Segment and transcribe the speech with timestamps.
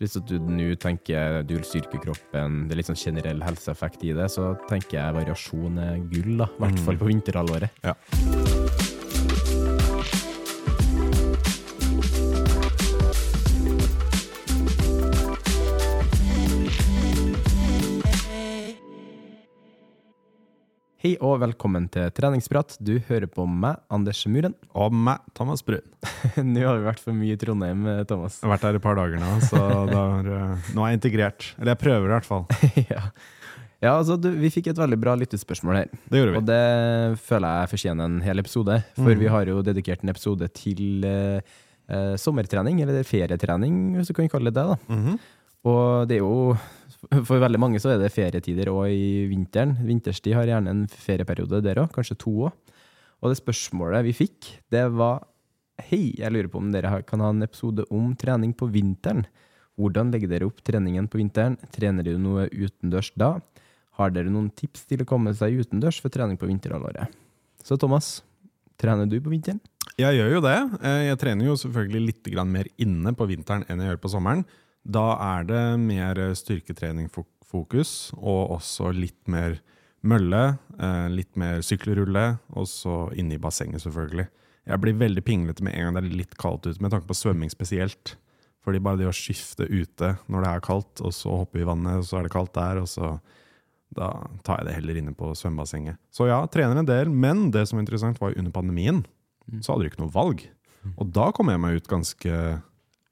[0.00, 4.14] Hvis du nå tenker du vil styrke kroppen, det er litt sånn generell helseeffekt i
[4.16, 6.48] det, så tenker jeg variasjon er gull, da.
[6.56, 7.84] I hvert fall på vinterhalvåret.
[7.84, 7.94] Ja.
[21.00, 22.74] Hei og velkommen til treningsprat.
[22.84, 24.52] Du hører på meg, Anders Muren.
[24.76, 25.86] Og meg, Thomas Brun.
[26.44, 28.36] nå har vi vært for mye i Trondheim, eh, Thomas.
[28.42, 31.46] Jeg har vært her et par dager nå, så har, eh, nå er jeg integrert.
[31.56, 32.44] Eller jeg prøver i hvert fall.
[32.92, 33.06] ja.
[33.80, 35.88] ja, altså du, Vi fikk et veldig bra lyttespørsmål her.
[36.12, 36.42] Det gjorde vi.
[36.42, 36.60] Og det
[37.30, 38.76] føler jeg fortjener en hel episode.
[39.00, 39.22] For Mm.
[39.24, 41.40] vi har jo dedikert en episode til eh,
[41.88, 44.68] eh, sommertrening, eller ferietrening, hvis du kan kalle det det.
[44.74, 44.98] da.
[45.00, 45.16] Mhm.
[45.70, 46.52] Og det er jo
[47.26, 49.74] For veldig mange så er det ferietider òg i vinteren.
[49.86, 52.76] Vinterstid har gjerne en ferieperiode der òg, kanskje to òg.
[53.20, 55.26] Og det spørsmålet vi fikk, det var
[55.80, 59.22] Hei, jeg lurer på om dere kan ha en episode om trening på vinteren.
[59.80, 61.54] Hvordan legger dere opp treningen på vinteren?
[61.72, 63.30] Trener dere noe utendørs da?
[63.96, 67.08] Har dere noen tips til å komme seg utendørs for trening på vinterhalvåret?
[67.64, 68.18] Så Thomas,
[68.80, 69.62] trener du på vinteren?
[70.00, 70.58] Jeg gjør jo det.
[70.84, 74.44] Eh, Jeg trener jo selvfølgelig litt mer inne på vinteren enn jeg gjør på sommeren.
[74.84, 79.58] Da er det mer styrketreningfokus, og også litt mer
[80.00, 84.28] mølle, eh, litt mer sykkelrulle, og så inne i bassenget, selvfølgelig.
[84.70, 87.16] Jeg blir veldig pinglete med en gang det er litt kaldt ute, med tanke på
[87.16, 88.16] svømming spesielt.
[88.60, 92.02] Fordi bare det å skifte ute når det er kaldt, og så hoppe i vannet,
[92.02, 93.14] og så er det kaldt der, og så
[93.96, 94.10] da
[94.46, 95.98] tar jeg det heller inne på svømmebassenget.
[96.14, 99.02] Så ja, trener en del, men det som var interessant var under pandemien,
[99.58, 100.44] så hadde du ikke noe valg.
[100.96, 102.36] Og da kom jeg meg ut ganske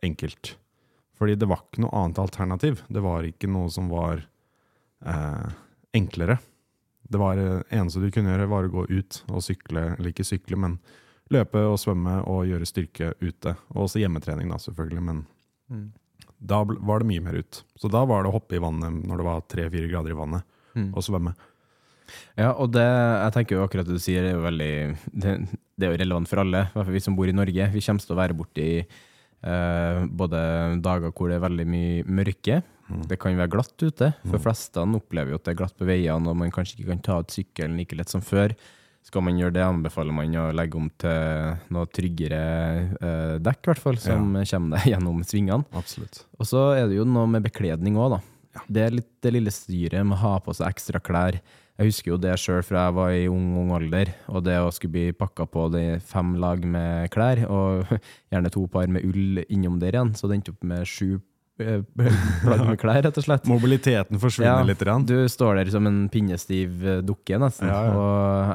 [0.04, 0.54] enkelt.
[1.18, 2.84] Fordi det var ikke noe annet alternativ.
[2.88, 4.22] Det var ikke noe som var
[5.04, 5.48] eh,
[5.98, 6.38] enklere.
[7.08, 10.26] Det var eh, eneste du kunne gjøre, var å gå ut og sykle, eller ikke
[10.26, 10.78] sykle, men
[11.34, 13.56] løpe og svømme og gjøre styrke ute.
[13.74, 15.24] Og også hjemmetrening, da, selvfølgelig, men
[16.38, 17.62] da var det mye mer ut.
[17.76, 20.46] Så da var det å hoppe i vannet når det var tre-fire grader i vannet,
[20.94, 21.34] og svømme.
[22.38, 24.72] Ja, og det, jeg tenker jo akkurat det du sier, er jo veldig
[25.12, 25.34] Det,
[25.76, 27.68] det er jo relevant for alle, i hvert fall vi som bor i Norge.
[27.74, 28.68] Vi kommer til å være borti
[29.43, 30.41] eh, både
[30.84, 32.62] dager hvor det er veldig mye mørke.
[33.09, 34.15] Det kan være glatt ute.
[34.25, 37.04] For flestene opplever jo at det er glatt på veiene, og man kanskje ikke kan
[37.04, 38.54] ta ut sykkelen like lett som før.
[39.04, 42.41] Skal man gjøre det, anbefaler man å legge om til noe tryggere
[42.99, 45.65] eh, dekk, i hvert fall, som kommer deg gjennom svingene.
[45.76, 46.25] Absolutt.
[46.37, 48.20] Og så er det jo noe med bekledning òg, da.
[48.66, 51.38] Det er litt det lille styret med å ha på seg ekstra klær.
[51.78, 54.72] Jeg husker jo det sjøl fra jeg var i ung, ung alder, og det å
[54.74, 57.92] skulle bli pakka på de fem lag med klær, og
[58.32, 61.20] gjerne to par med ull innom der igjen, så det endte opp med sju
[61.58, 63.49] plagg med klær, rett og slett.
[63.50, 64.82] Mobiliteten forsvinner litt.
[64.87, 65.06] Rann.
[65.08, 67.70] Du står der som en pinnestiv eh, dukke, nesten.
[67.70, 68.05] Ja, ja.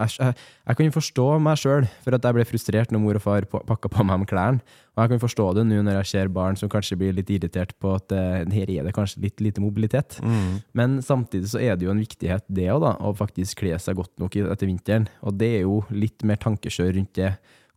[0.04, 3.26] Jeg, jeg, jeg kan forstå meg sjøl for at jeg ble frustrert når mor og
[3.26, 4.80] far pakka på meg med klærne.
[4.94, 7.74] Og jeg kan forstå det nå når jeg ser barn som kanskje blir litt irritert
[7.82, 10.20] på at eh, her er det kanskje litt lite mobilitet.
[10.22, 10.62] Mm.
[10.78, 14.14] Men samtidig så er det jo en viktighet det òg, å faktisk kle seg godt
[14.22, 15.10] nok etter vinteren.
[15.26, 17.34] Og det er jo litt mer tankekjør rundt det,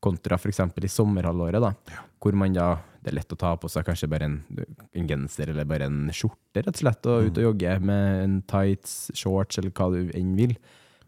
[0.07, 0.61] kontra f.eks.
[0.61, 2.03] i sommerhalvåret, da.
[2.21, 2.75] Hvor man da
[3.07, 4.41] Det er lett å ta på seg kanskje bare en,
[4.99, 8.41] en genser eller bare en skjorte, rett og slett, og ut og jogge med en
[8.51, 10.57] tights, shorts eller hva du enn vil.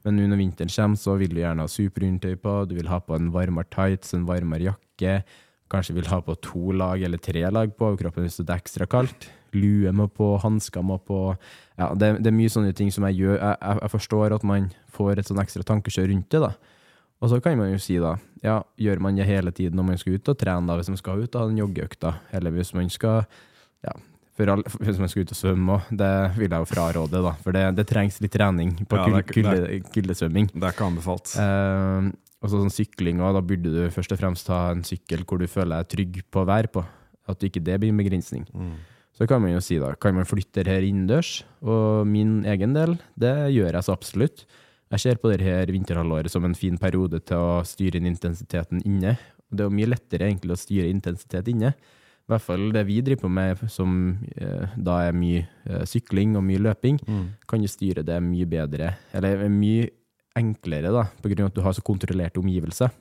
[0.06, 3.00] Men nå når vinteren kommer, så vil du gjerne ha superundertøy på, du vil ha
[3.02, 5.18] på en varmere tights, en varmere jakke,
[5.68, 8.86] Kanskje vil ha på to lag eller tre lag på overkroppen hvis det er ekstra
[8.88, 9.28] kaldt.
[9.52, 11.34] Lue må på, hansker må på.
[11.76, 13.36] Ja, det, det, er mye sånne ting som jeg gjør.
[13.36, 16.40] Jeg, jeg, jeg forstår at man får et sånn ekstra tankekjør rundt det.
[16.46, 16.77] da.
[17.18, 19.98] Og så kan man jo si, da, ja, gjør man det hele tiden når man
[19.98, 22.70] skal ut og trene, da, hvis man skal ut og ha den joggeøkta, eller hvis
[22.78, 23.24] man skal
[23.82, 23.94] ja,
[24.46, 27.32] all, hvis man skal ut og svømme òg, det vil jeg jo fraråde, da.
[27.42, 30.52] For det, det trengs litt trening på ja, kuldesvømming.
[30.52, 31.34] Det, det er ikke anbefalt.
[31.42, 35.26] Eh, og så sånn sykling òg, da burde du først og fremst ha en sykkel
[35.26, 36.84] hvor du føler deg trygg på å være på.
[37.28, 38.46] At ikke det blir en begrensning.
[38.54, 38.76] Mm.
[39.18, 41.40] Så kan man jo si, da, kan man flytte her innendørs?
[41.66, 44.46] Og min egen del, det gjør jeg så absolutt.
[44.88, 48.80] Jeg ser på det her vinterhalvåret som en fin periode til å styre inn intensiteten
[48.88, 49.16] inne.
[49.48, 51.74] Det er jo mye lettere egentlig å styre intensitet inne.
[52.28, 53.92] I hvert fall det vi driver på med, som
[54.36, 57.22] eh, da er mye eh, sykling og mye løping, mm.
[57.48, 59.86] kan jo styre det mye bedre, eller mye
[60.36, 62.92] enklere, da, på grunn av at du har så kontrollerte omgivelser.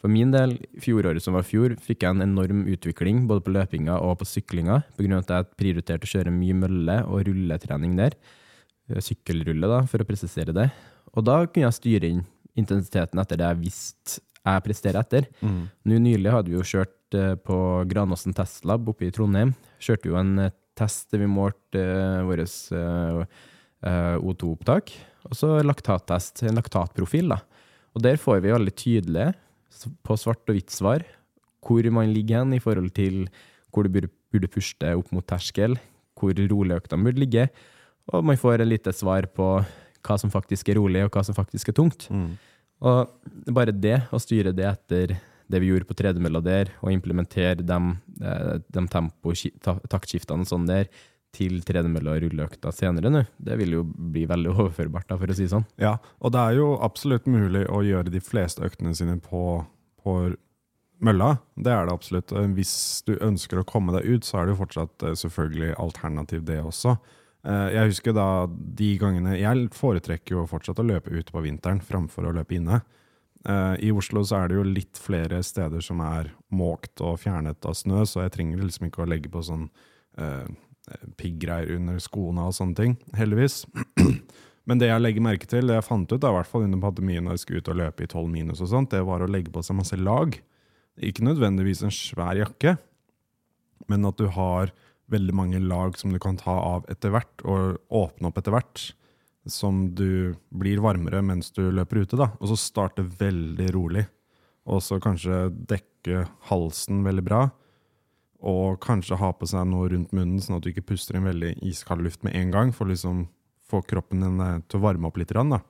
[0.00, 3.98] For min del, fjoråret som var fjor, fikk jeg en enorm utvikling både på løpinga
[4.04, 7.96] og på syklinga, på grunn av at jeg prioriterte å kjøre mye mølle og rulletrening
[8.00, 8.16] der.
[8.86, 10.68] Eh, sykkelrulle, da, for å presisere det.
[11.16, 12.22] Og da kunne jeg styre inn
[12.56, 15.24] intensiteten etter det jeg visste jeg presterer etter.
[15.42, 15.62] Mm.
[15.90, 17.56] Nå Nylig hadde vi jo kjørt uh, på
[17.90, 19.50] Granåsen Testlab oppe i Trondheim.
[19.82, 22.46] Kjørte jo en uh, test der vi målte uh, vårt
[24.22, 24.94] O2-opptak.
[25.26, 27.34] Og så laktattest, en laktatprofil.
[27.34, 27.40] da.
[27.98, 29.26] Og der får vi veldig tydelig,
[30.06, 31.02] på svart og hvitt svar,
[31.66, 33.24] hvor man ligger hen i forhold til
[33.74, 35.74] hvor du burde puste opp mot terskel,
[36.16, 37.48] hvor rolig økta burde ligge,
[38.12, 39.48] og man får et lite svar på
[40.06, 42.06] hva som faktisk er rolig, og hva som faktisk er tungt.
[42.10, 42.36] Mm.
[42.86, 45.16] Og bare det, å styre det etter
[45.46, 47.78] det vi gjorde på tredemølla der, og implementere de,
[48.22, 50.90] eh, de tempo, taktskiftene sånn der,
[51.36, 53.22] til tredemølla og rulleøkta senere nå.
[53.36, 55.66] Det vil jo bli veldig overførbart, da, for å si sånn.
[55.82, 59.60] Ja, og det er jo absolutt mulig å gjøre de fleste øktene sine på,
[60.02, 60.16] på
[61.04, 61.36] mølla.
[61.54, 62.34] Det er det absolutt.
[62.56, 62.74] Hvis
[63.06, 66.62] du ønsker å komme deg ut, så er det jo fortsatt eh, selvfølgelig alternativ, det
[66.64, 66.96] også.
[67.46, 71.82] Eh, jeg husker da de gangene Jeg foretrekker jo fortsatt å løpe ute på vinteren
[71.84, 72.80] framfor å løpe inne.
[73.46, 77.68] Eh, I Oslo så er det jo litt flere steder som er måkt og fjernet
[77.68, 79.68] av snø, så jeg trenger liksom ikke å legge på sånn
[81.20, 83.66] piggreier under skoene og sånne ting, heldigvis.
[84.66, 86.80] Men det jeg legger merke til, det jeg fant ut da, i hvert fall under
[86.80, 89.28] pandemien når jeg skulle ut og løpe i 12 minus, og sånt, det var å
[89.28, 90.38] legge på seg masse lag.
[91.04, 92.78] Ikke nødvendigvis en svær jakke,
[93.92, 94.72] men at du har
[95.12, 98.86] veldig mange lag som du kan ta av etter hvert, og åpne opp etter hvert.
[99.46, 102.18] Som du blir varmere mens du løper ute.
[102.18, 104.06] da, Og så starte veldig rolig.
[104.66, 107.44] Og så kanskje dekke halsen veldig bra
[108.46, 111.56] og kanskje ha på seg noe rundt munnen, sånn at du ikke puster inn veldig
[111.66, 113.26] iskald luft med en gang, for liksom
[113.66, 115.60] få kroppen din eh, til å varme opp litt, da,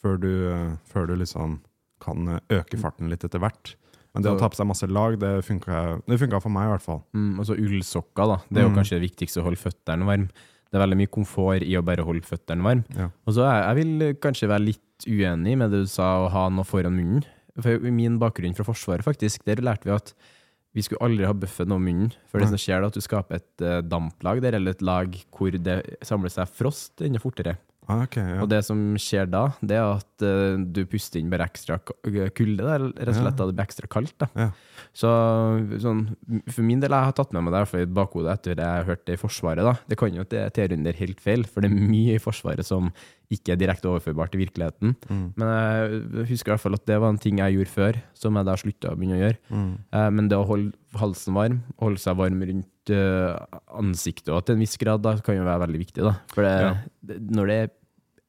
[0.00, 1.60] før, du, eh, før du liksom
[2.02, 3.74] kan eh, øke farten litt etter hvert.
[4.12, 7.00] Men det å ta på seg masse lag, det funka for meg i hvert fall.
[7.16, 8.40] Mm, og så ullsokker, da.
[8.48, 8.80] Det er jo mm.
[8.80, 10.48] kanskje det viktigste, å holde føttene varme.
[10.68, 12.96] Det er veldig mye komfort i å bare holde føttene varme.
[12.96, 13.08] Ja.
[13.24, 16.44] Og så jeg, jeg vil kanskje være litt uenig med det du sa, å ha
[16.52, 17.24] noe foran munnen.
[17.60, 20.14] For min bakgrunn fra Forsvaret, faktisk, der lærte vi at
[20.72, 22.12] vi skulle aldri ha bøffet noe munnen.
[22.28, 25.16] For det som skjer, er at du skaper et uh, damplag der, eller et lag
[25.32, 27.58] hvor det samler seg frost enda fortere.
[27.90, 28.42] Ah, okay, ja.
[28.44, 32.62] Og det som skjer da, det er at uh, du puster inn bare ekstra kulde.
[32.62, 33.46] Der, rett og slett ja.
[33.48, 34.14] det blir ekstra kaldt.
[34.22, 34.28] da.
[34.38, 34.48] Ja.
[34.94, 35.10] Så
[35.82, 36.04] sånn,
[36.52, 39.06] For min del jeg har tatt med meg det i bakhodet etter det jeg hørte
[39.08, 39.66] det i Forsvaret.
[39.66, 39.74] da.
[39.90, 42.92] Det kan jo ikke tere under helt feil, for det er mye i Forsvaret som
[43.32, 44.94] ikke er direkte overførbart til virkeligheten.
[45.08, 45.24] Mm.
[45.40, 48.38] Men jeg husker i hvert fall at det var en ting jeg gjorde før, som
[48.38, 49.40] jeg da slutta å begynne å gjøre.
[49.50, 49.68] Mm.
[49.94, 54.58] Uh, men det å holde halsen varm, holde seg varm rundt uh, ansiktet og til
[54.58, 56.02] en viss grad, da kan jo være veldig viktig.
[56.04, 56.16] da.
[56.34, 56.74] For det, ja.
[57.08, 57.72] det, når det er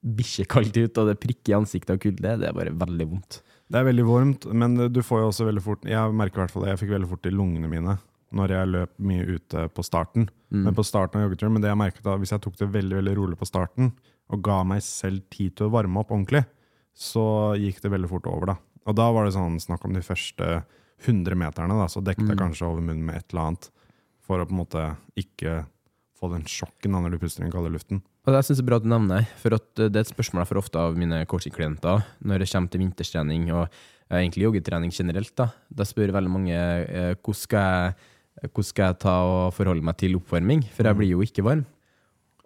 [0.03, 3.43] bikkjekaldt ut og det prikker i ansiktet av kulde, det er bare veldig vondt.
[3.71, 6.51] Det er veldig varmt, men du får jo også veldig fort Jeg merker i hvert
[6.53, 7.95] fall det, jeg fikk veldig fort i lungene mine
[8.33, 10.27] når jeg løp mye ute på starten.
[10.53, 10.63] Mm.
[10.67, 12.99] Men på starten av joggeturen, men det jeg merket da, hvis jeg tok det veldig
[12.99, 13.91] veldig rolig på starten,
[14.31, 16.43] og ga meg selv tid til å varme opp ordentlig,
[16.93, 18.53] så gikk det veldig fort over.
[18.53, 18.57] da.
[18.87, 20.63] Og da var det sånn snakk om de første
[21.03, 22.41] 100 meterne, da, så dekket jeg mm.
[22.41, 23.69] kanskje over munnen med et eller annet.
[24.23, 24.83] For å på en måte
[25.19, 25.63] ikke
[26.19, 28.03] få den sjokken da når du puster inn kalde luften.
[28.23, 30.43] Og Det synes jeg er bra at du nevner, for at det er et spørsmål
[30.43, 33.65] jeg får ofte av mine coaching-klienter når det kommer til vinterstrening og
[34.13, 35.33] egentlig joggetrening generelt.
[35.35, 38.11] Da Da spør veldig mange eh, hvordan skal jeg
[38.41, 40.99] hvordan skal jeg ta og forholde meg til oppvarming, for jeg mm.
[40.99, 41.65] blir jo ikke varm.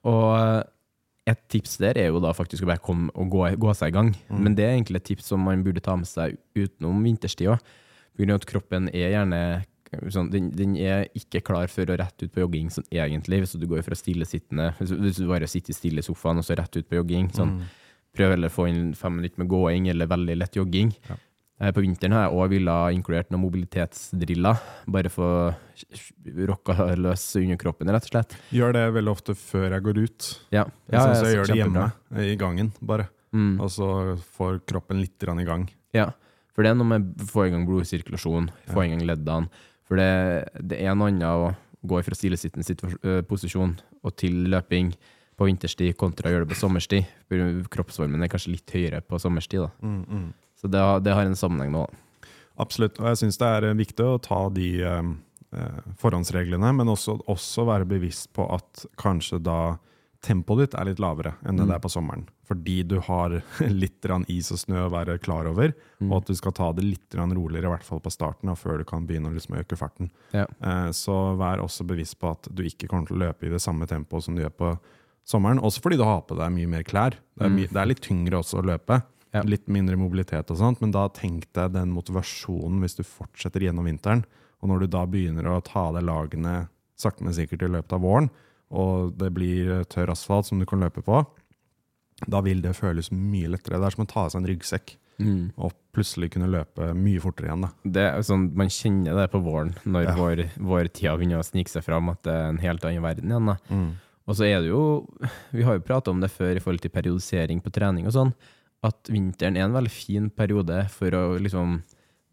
[0.03, 0.65] Og
[1.27, 3.97] et tips der er jo da faktisk å bare komme og gå, gå seg i
[3.97, 4.13] gang.
[4.29, 4.43] Mm.
[4.45, 7.73] Men det er egentlig et tips som man burde ta med seg utenom vinterstid òg.
[8.17, 8.33] Pga.
[8.33, 9.41] at kroppen er gjerne
[10.11, 13.53] sånn, den, den, er ikke klar for å rette ut på jogging sånn egentlig, hvis
[13.59, 16.87] du går fra stillesittende Hvis, du bare sitter stille i sofaen og så rett ut
[16.89, 17.29] på jogging.
[17.35, 17.85] Sånn, mm.
[18.17, 20.95] Prøv heller å få inn fem minutter med gåing eller veldig lett jogging.
[21.09, 21.19] Ja.
[21.59, 24.59] Eh, På vinteren har jeg òg villet inkludert noen mobilitetsdriller,
[24.93, 28.37] bare for å rocka løs underkroppen, rett og slett.
[28.53, 30.29] Gjør det veldig ofte før jeg går ut.
[30.53, 31.87] Ja, sånn så jeg jeg gjør det hjemme,
[32.27, 33.09] i gangen, bare.
[33.33, 33.57] Mm.
[33.59, 33.89] Og så
[34.37, 35.67] får kroppen litt i gang.
[35.97, 36.11] Ja,
[36.53, 39.49] for det er noe med å få i gang blodsirkulasjon, få i gang leddene.
[39.87, 41.53] For det, det er noe annet å
[41.87, 44.91] gå fra stillesittende posisjon og til løping
[45.37, 47.05] på vinterstid kontra å gjøre det på sommerstid.
[47.71, 49.67] Kroppsvarmen er kanskje litt høyere på sommerstid.
[49.67, 49.93] Da.
[50.57, 51.85] Så det, har- det har en sammenheng nå.
[52.57, 52.97] Absolutt.
[52.99, 55.11] Og jeg syns det er eh, viktig å ta de eh,
[55.53, 59.77] eh, forhåndsreglene, men også, også være bevisst på at kanskje da
[60.25, 62.23] tempoet ditt er litt lavere enn det det er på sommeren.
[62.49, 63.35] Fordi du har
[63.69, 67.13] litt is og snø å være klar over, og at du skal ta det litt
[67.13, 70.09] roligere, i hvert fall på starten, før du kan begynne å liksom øke farten.
[70.33, 70.47] Ja.
[70.63, 73.61] Eh, Så vær også bevisst på at du ikke kommer til å løpe i det
[73.61, 74.73] samme tempoet som du gjør på
[75.27, 75.59] sommeren.
[75.61, 77.19] Også fordi du har på deg mye mer klær.
[77.37, 79.03] Det er, my det er litt tyngre også å løpe.
[79.37, 79.43] Ja.
[79.47, 83.87] Litt mindre mobilitet og sånt, men da tenk deg den motivasjonen hvis du fortsetter gjennom
[83.89, 84.25] vinteren.
[84.61, 86.67] Og når du da begynner å ta av deg lagene
[86.97, 88.29] sakte, men sikkert i løpet av våren,
[88.73, 91.21] og det blir tørr asfalt som du kan løpe på,
[92.27, 93.77] da vil det føles mye lettere.
[93.77, 94.95] Det er som å ta av seg en ryggsekk
[95.57, 97.63] og plutselig kunne løpe mye fortere igjen.
[97.65, 97.69] Da.
[97.97, 100.15] Det er sånn, man kjenner det på våren, når Ja.
[100.17, 103.31] vår, vår tida begynner å snike seg fram, at det er en helt annen verden
[103.31, 103.45] igjen.
[103.49, 103.55] Da.
[103.69, 103.87] Mm.
[104.27, 105.07] Og så er det jo,
[105.53, 108.33] vi har jo prata om det før i forhold til periodisering på trening og sånn,
[108.85, 111.79] at vinteren er en veldig fin periode for å liksom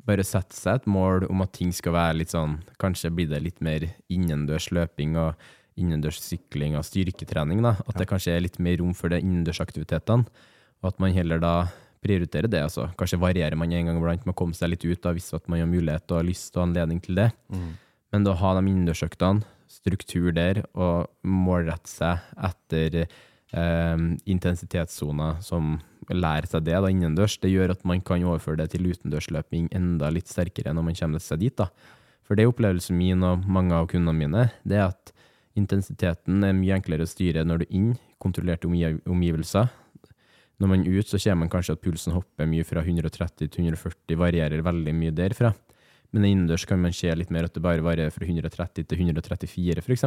[0.05, 3.41] bare sette seg et mål om at ting skal være litt sånn Kanskje blir det
[3.41, 5.39] litt mer innendørs løping og
[5.81, 7.63] innendørs sykling og styrketrening.
[7.65, 10.29] da, At det kanskje er litt mer rom for de innendørsaktivitetene.
[10.83, 11.55] Og at man heller da
[12.05, 12.61] prioriterer det.
[12.63, 12.91] altså.
[13.01, 15.49] Kanskje varierer man en gang iblant med å komme seg litt ut da, hvis at
[15.49, 17.31] man har mulighet og lyst og anledning til det.
[18.13, 23.09] Men da ha de innendørsøktene, struktur der, og målrette seg etter
[23.55, 25.77] eh, intensitetssoner som
[26.13, 30.11] lærer seg det da innendørs, det gjør at man kan overføre det til utendørsløping enda
[30.13, 31.57] litt sterkere når man kommer seg dit.
[31.57, 31.71] da.
[32.25, 35.15] For det er opplevelsen min og mange av kundene mine, det er at
[35.59, 39.71] intensiteten er mye enklere å styre når du er inn, kontrollerte omgivelser.
[40.63, 43.69] Når man er ut, så ser man kanskje at pulsen hopper mye fra 130 til
[43.69, 45.53] 140, varierer veldig mye derfra.
[46.14, 49.83] Men innendørs kan man se litt mer at det bare varer fra 130 til 134,
[49.83, 50.04] f.eks.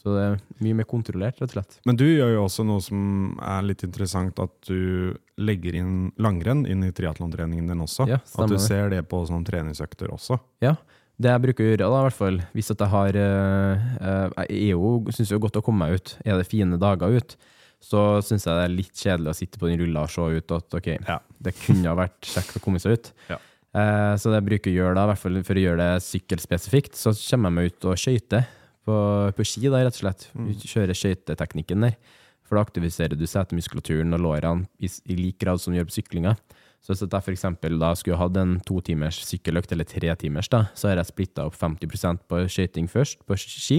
[0.00, 1.78] Så det er mye mer kontrollert, rett og slett.
[1.84, 6.64] Men du gjør jo også noe som er litt interessant, at du legger inn langrenn
[6.70, 8.08] inn i triatlontreningen din også.
[8.08, 10.40] Ja, at du ser det på sånne treningsøkter også.
[10.64, 10.78] Ja,
[11.20, 14.46] det jeg bruker å gjøre, da, i hvert fall, hvis at jeg har eh, eh,
[14.48, 16.16] Jeg er jo, syns jo godt å komme meg ut.
[16.26, 17.36] Er det fine dager ut,
[17.84, 20.54] så syns jeg det er litt kjedelig å sitte på den rulla og se ut
[20.56, 21.18] at ok, Ja.
[21.38, 23.12] det kunne ha vært kjekt å komme seg ut.
[23.28, 23.38] Ja.
[23.74, 26.04] Eh, så det jeg bruker å gjøre da, i hvert fall for å gjøre det
[26.06, 28.44] sykkelspesifikt, så kommer jeg meg ut og skøyter
[28.86, 28.98] på,
[29.34, 30.28] på ski, da, rett og slett.
[30.62, 31.96] Kjører skøyteteknikken der.
[32.44, 35.96] For da aktiviserer du setemuskulaturen og lårene i, i lik grad som du gjør på
[35.96, 36.36] syklinga.
[36.84, 40.66] Så hvis jeg eksempel da skulle hatt en to timers sykkeløkt, eller tre timers, da,
[40.76, 43.78] så har jeg splitta opp 50% på skøyting først, på ski.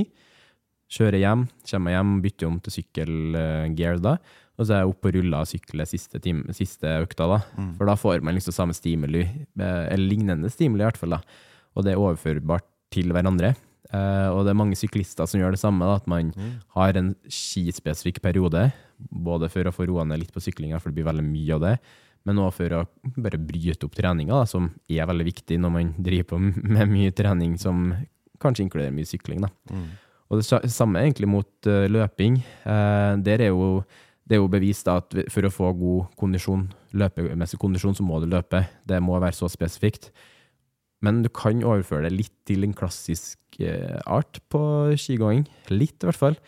[0.90, 4.18] Kjører hjem, kommer hjem, bytter om til sykkelgear da.
[4.56, 7.40] Og så er jeg oppe og ruller og sykler siste, time, siste økta, da.
[7.78, 11.22] For da får man liksom samme stimuli, eh, eller lignende stimuli i hvert fall, da.
[11.76, 13.56] Og det er overførbart til hverandre.
[13.94, 16.32] Uh, og det er mange syklister som gjør det samme, da, at man
[16.76, 20.98] har en skispesifikk periode, både for å få roa ned litt på syklinga, for det
[20.98, 21.76] blir veldig mye av det,
[22.26, 22.82] men òg for å
[23.22, 26.42] bare bryte opp treninga, da, som er veldig viktig når man driver på
[26.80, 27.92] med mye trening som
[28.42, 29.46] kanskje inkluderer mye sykling.
[29.46, 29.54] da.
[30.34, 32.40] Og det samme egentlig mot uh, løping.
[32.66, 33.84] Uh, der er jo,
[34.25, 36.65] det er jo bevist da, at for å få god kondisjon,
[36.98, 38.63] løpemessig kondisjon, så må du løpe.
[38.88, 40.10] Det må være så spesifikt.
[41.05, 44.62] Men du kan overføre det litt til en klassisk eh, art på
[44.98, 45.46] skigåing.
[45.70, 46.39] Litt, i hvert fall.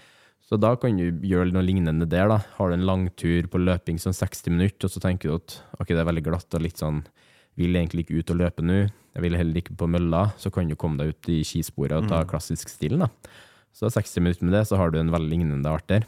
[0.48, 2.32] Så da kan du gjøre noe lignende der.
[2.32, 2.40] da.
[2.58, 5.92] Har du en langtur på løping sånn 60 minutter, og så tenker du at ok,
[5.92, 7.04] det er veldig glatt og litt sånn
[7.58, 8.84] Vil egentlig ikke ut og løpe nå.
[9.18, 10.28] Jeg vil heller ikke på mølla.
[10.38, 13.00] Så kan du komme deg ut i skisporet og ta klassisk stil.
[13.02, 13.10] da.
[13.74, 16.06] Så 60 minutter med det, så har du en veldig lignende art der.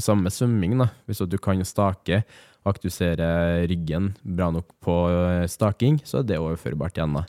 [0.00, 0.88] Samme med svømming, da.
[1.06, 2.22] Hvis du kan stake
[2.64, 3.26] og aktivisere
[3.68, 7.18] ryggen bra nok på eh, staking, så er det overførbart igjen.
[7.18, 7.24] da.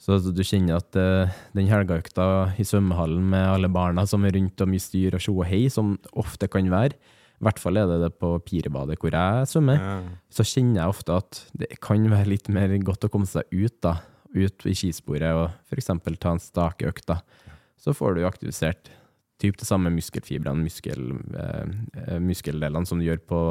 [0.00, 4.64] Så du kjenner at uh, den helgeøkta i svømmehallen med alle barna som er rundt
[4.64, 6.96] og mye styr og tjo og hei, som ofte kan være,
[7.38, 9.82] i hvert fall er det det på Pirebadet hvor jeg svømmer,
[10.34, 13.76] så kjenner jeg ofte at det kan være litt mer godt å komme seg ut,
[13.84, 14.00] da.
[14.34, 15.92] Ut i skisporet og f.eks.
[16.20, 17.06] ta en stakeøkt.
[17.08, 17.20] da.
[17.80, 18.90] Så får du aktivisert
[19.40, 23.42] typ det samme muskelfibrene, muskel, eh, eh, muskeldelene som du gjør på,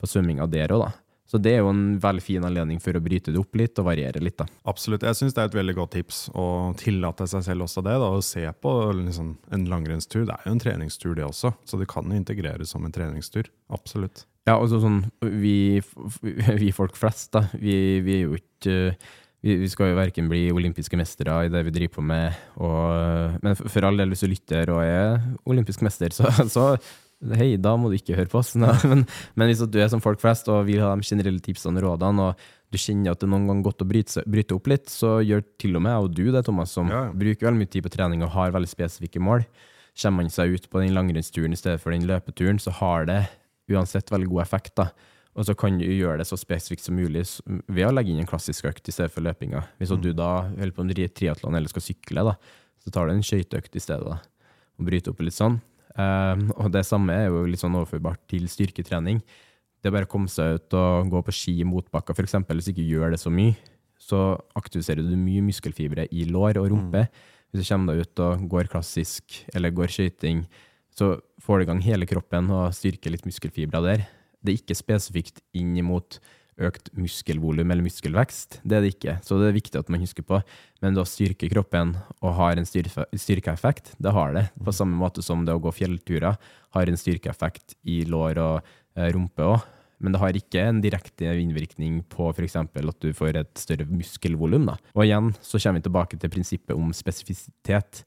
[0.00, 0.92] på svømminga der òg, da.
[1.32, 3.86] Så det er jo en veldig fin anledning for å bryte det opp litt og
[3.86, 4.44] variere litt, da.
[4.68, 5.06] Absolutt.
[5.06, 6.44] Jeg syns det er et veldig godt tips å
[6.76, 7.94] tillate seg selv også det.
[8.02, 10.26] da, Å se på liksom, en langrennstur.
[10.28, 11.54] Det er jo en treningstur, det også.
[11.64, 13.48] Så det kan jo integreres som en treningstur.
[13.72, 14.26] Absolutt.
[14.44, 15.06] Ja, altså sånn,
[15.40, 15.80] vi,
[16.62, 18.76] vi folk flest, da, vi, vi er jo ikke
[19.42, 23.38] vi, vi skal jo verken bli olympiske mestere i det vi driver på med, og,
[23.42, 25.16] men for, for all del, hvis du lytter og er
[25.50, 26.66] olympisk mester, så, så
[27.38, 28.54] hei, da må du ikke høre på oss.
[28.58, 29.04] Nei, men,
[29.38, 32.30] men hvis du er som folk flest og vil ha de generelle tipsene og rådene,
[32.30, 35.18] og du kjenner at det noen gang er godt å bryte, bryte opp litt, så
[35.20, 37.12] gjør til og med jeg og du det, Thomas, som Ja, ja.
[37.12, 39.44] bruker veldig mye tid på trening og har veldig spesifikke mål.
[39.92, 43.24] Kommer man seg ut på den langrennsturen i stedet for den løpeturen, så har det
[43.70, 44.72] uansett veldig god effekt.
[44.78, 44.88] da.
[45.32, 48.28] Og så kan du gjøre det så spesifikt som mulig ved å legge inn en
[48.28, 49.62] klassisk økt i stedet for løpinga.
[49.80, 52.34] Hvis du da holder på med triatlon eller skal sykle, da,
[52.84, 54.04] så tar du en skøyteøkt i stedet.
[54.04, 54.18] da,
[54.76, 55.60] Og bryter opp litt sånn.
[55.96, 59.20] Um, og det samme er jo litt sånn overførbart til styrketrening.
[59.82, 62.38] Det er bare å komme seg ut og gå på ski i motbakka, f.eks.
[62.48, 63.56] Hvis du ikke gjør det så mye,
[64.02, 64.20] så
[64.58, 67.06] aktiviserer du mye muskelfibre i lår og rumpe.
[67.50, 70.44] Hvis du kommer deg ut og går klassisk, eller går skøyting,
[70.92, 74.04] så får du i gang hele kroppen og styrker litt muskelfibre der.
[74.42, 76.18] Det er ikke spesifikt inn mot
[76.60, 78.60] økt muskelvolum eller muskelvekst.
[78.62, 80.40] Det er det ikke, så det er viktig at man husker på.
[80.82, 84.48] Men det å styrke kroppen og har en styrkeeffekt, det har det.
[84.62, 86.36] På samme måte som det å gå fjellturer
[86.76, 89.62] har en styrkeeffekt i lår og eh, rumpe òg.
[90.02, 92.56] Men det har ikke en direkte innvirkning på f.eks.
[92.58, 94.72] at du får et større muskelvolum.
[94.96, 98.02] Og igjen så kommer vi tilbake til prinsippet om spesifisitet.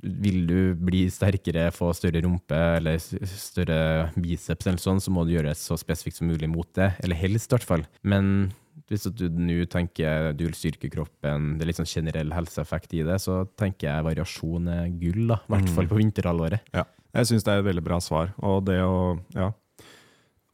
[0.00, 5.34] Vil du bli sterkere, få større rumpe eller større biceps, eller sånn, så må du
[5.34, 6.92] gjøre det så spesifikt som mulig mot det.
[7.04, 7.84] Eller helst, i hvert fall.
[8.00, 8.50] Men
[8.90, 13.04] hvis du nå tenker du vil styrke kroppen, det er litt sånn generell helseeffekt i
[13.06, 15.40] det, så tenker jeg variasjon er gull, da.
[15.44, 16.72] I hvert fall på vinterhalvåret.
[16.74, 16.86] Ja,
[17.20, 18.32] jeg syns det er et veldig bra svar.
[18.46, 19.50] Og det å ja,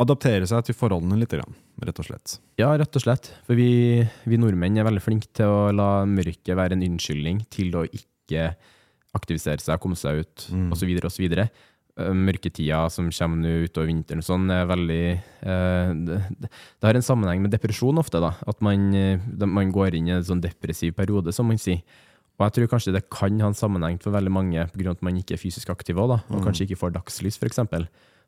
[0.02, 2.38] adaptere seg til forholdene litt, rett og slett.
[2.60, 3.30] Ja, rett og slett.
[3.46, 7.72] For vi, vi nordmenn er veldig flinke til å la mørket være en unnskyldning til
[7.78, 8.50] å ikke
[9.16, 10.68] aktivisere seg, komme seg ut, Mm.
[10.72, 11.26] osv., osv.
[11.96, 16.94] Eh, Mørketida som kommer nå utover vinteren og sånn, er veldig eh, det, det har
[16.98, 18.34] en sammenheng med depresjon ofte, da.
[18.46, 21.80] At man, eh, man går inn i en sånn depressiv periode, som man sier.
[22.36, 24.90] Og jeg tror kanskje det kan ha en sammenheng for veldig mange pga.
[24.92, 27.56] at man ikke er fysisk aktiv òg, og kanskje ikke får dagslys, f.eks.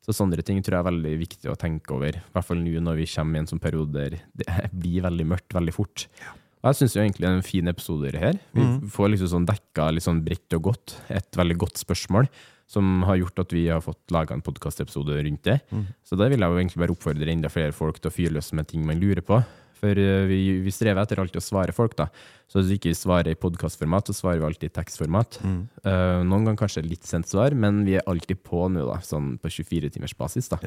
[0.01, 2.81] Så sånne ting tror jeg er veldig viktig å tenke over, i hvert fall nå
[2.81, 6.07] når vi kommer i en sånn periode der det blir veldig mørkt veldig fort.
[6.25, 8.39] Og jeg syns egentlig det er en fin episode her.
[8.55, 12.27] Vi får liksom sånn dekka litt sånn bredt og godt et veldig godt spørsmål
[12.69, 15.61] som har gjort at vi har fått laga en podkastepisode rundt det.
[16.05, 18.53] Så da vil jeg jo egentlig bare oppfordre enda flere folk til å fyre løs
[18.53, 19.39] med ting man lurer på.
[19.79, 22.09] For eh, vi, vi strever etter alltid å svare folk, da.
[22.51, 25.39] Så hvis vi ikke svarer i podkastformat, så svarer vi alltid i tekstformat.
[25.87, 28.99] Eh, noen ganger kanskje litt sent svar, men vi er alltid på nå, da.
[29.07, 30.59] Sånn på 24 timers basis, da.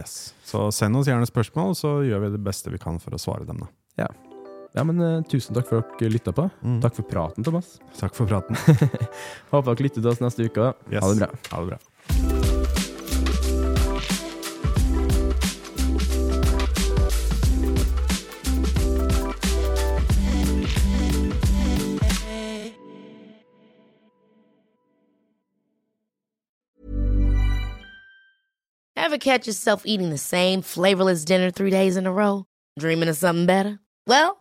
[0.47, 3.43] Så send oss gjerne spørsmål, så gjør vi det beste vi kan for å svare
[3.45, 3.65] dem.
[3.67, 3.73] da.
[4.05, 4.30] Ja.
[4.73, 6.47] Ja, men eh, tusen takk for at dere lytta på.
[6.83, 7.77] Takk for praten, Thomas.
[7.99, 8.55] Takk for praten.
[9.51, 10.73] Håper dere lytter til oss neste uke.
[10.91, 11.03] Yes.
[11.03, 11.31] Ha det bra.
[11.51, 11.81] Ha det bra.
[29.11, 32.45] Ever catch yourself eating the same flavorless dinner three days in a row?
[32.79, 33.79] Dreaming of something better?
[34.07, 34.40] Well,